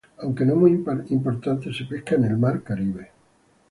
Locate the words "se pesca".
1.71-2.15